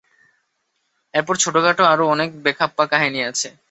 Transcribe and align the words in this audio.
এরপর 1.13 1.35
ছোটখাটো 1.37 1.83
আরো 1.87 2.03
অনেক 2.09 2.29
বেখাপ্পা 2.45 2.83
কাহিনী 2.91 3.19
আছে। 3.29 3.47